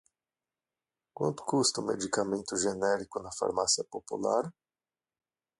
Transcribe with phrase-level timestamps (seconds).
[1.13, 4.51] Quanto custa o medicamento genérico na farmácia popular?